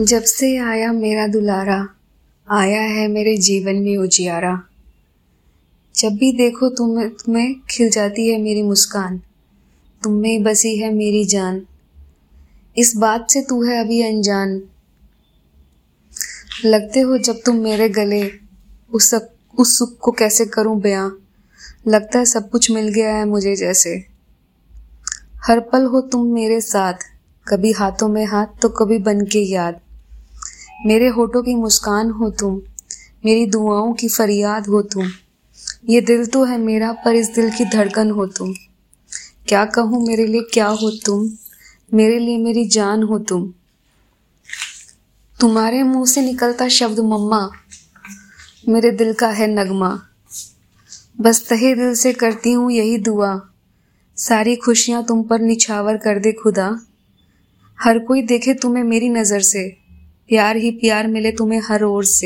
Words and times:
जब 0.00 0.22
से 0.22 0.56
आया 0.56 0.92
मेरा 0.92 1.26
दुलारा, 1.26 1.88
आया 2.50 2.80
है 2.80 3.08
मेरे 3.08 3.36
जीवन 3.36 3.76
में 3.76 3.96
उजियारा। 3.96 4.62
जब 5.96 6.08
भी 6.08 6.32
देखो 6.32 6.68
तुम्हें 6.68 7.08
तुम्हें 7.10 7.54
खिल 7.70 7.90
जाती 7.90 8.28
है 8.28 8.42
मेरी 8.42 8.62
मुस्कान, 8.62 9.18
तुम 10.02 10.12
में 10.12 10.42
बसी 10.42 10.76
है 10.76 10.94
मेरी 10.94 11.24
जान। 11.24 11.66
इस 12.76 12.96
बात 12.96 13.30
से 13.30 13.42
तू 13.42 13.64
है 13.64 13.80
अभी 13.80 14.02
अनजान। 14.02 14.62
लगते 16.64 17.00
हो 17.00 17.18
जब 17.18 17.40
तुम 17.46 17.56
मेरे 17.56 17.88
गले, 17.88 18.30
उस 18.92 19.14
उस 19.58 19.78
सुख 19.78 19.98
को 19.98 20.12
कैसे 20.12 20.46
करूँ 20.46 20.80
बयां? 20.80 21.10
लगता 21.88 22.18
है 22.18 22.24
सब 22.24 22.50
कुछ 22.50 22.70
मिल 22.70 22.88
गया 22.88 23.16
है 23.16 23.24
मुझे 23.24 23.56
जैसे। 23.56 24.04
हर 25.44 25.60
पल 25.60 25.84
हो 25.84 26.00
तुम 26.00 26.26
मेरे 26.26 26.60
साथ, 26.60 26.94
कभी 27.48 27.72
हाथों 27.72 28.08
में 28.08 28.26
हाथ 28.26 28.46
तो 28.62 28.68
कभी 28.68 28.98
बन 28.98 29.20
के 29.20 29.38
याद। 29.38 29.80
मेरे 30.86 31.08
होठों 31.08 31.42
की 31.42 31.54
मुस्कान 31.54 32.10
हो 32.10 32.30
तुम, 32.30 32.60
मेरी 33.24 33.46
दुआओं 33.46 33.92
की 33.92 34.08
फरियाद 34.08 34.66
हो 34.66 34.82
तुम। 34.82 35.10
ये 35.88 36.00
दिल 36.00 36.26
तो 36.26 36.44
है 36.44 36.58
मेरा, 36.58 36.92
पर 36.92 37.14
इस 37.14 37.28
दिल 37.28 37.50
की 37.50 37.64
धड़कन 37.64 38.10
हो 38.10 38.26
तुम। 38.26 38.54
क्या 39.48 39.64
कहूँ 39.64 40.06
मेरे 40.06 40.26
लिए 40.26 40.42
क्या 40.42 40.66
हो 40.66 40.90
तुम? 40.90 41.30
मेरे 41.94 42.18
लिए 42.18 42.38
मेरी 42.38 42.68
जान 42.68 43.02
हो 43.02 43.18
तुम। 43.18 43.54
तुम्हारे 45.40 45.82
मुँह 45.82 46.06
से 46.06 46.22
निकलता 46.22 46.68
शब्द 46.68 47.00
मम्मा, 47.00 47.50
मेरे 48.68 48.90
दिल 48.90 49.12
का 49.12 49.28
है 49.28 49.46
नगमा। 49.46 50.02
बस 51.20 51.48
तहे 51.48 51.74
दिल 51.74 51.94
से 51.94 52.12
करती 52.12 52.52
हूँ 52.52 52.72
यही 52.72 52.98
दुआ। 52.98 53.40
सारी 54.16 54.56
खुशियाँ 54.56 55.04
तुम 55.04 55.22
पर 55.22 55.40
निछावर 55.40 55.96
कर 55.96 56.18
दे 56.18 56.32
खुदा। 56.32 56.80
हर 57.78 57.98
कोई 57.98 58.22
देखे 58.22 58.54
तुम्हें 58.54 58.84
मेरी 58.84 59.08
नज़र 59.08 59.40
से। 59.40 59.87
प्यार 60.28 60.56
ही 60.56 60.70
प्यार 60.70 61.06
मिले 61.06 61.32
तुम्हें 61.32 61.60
हर 61.68 61.82
ओर 61.82 62.04
से। 62.04 62.16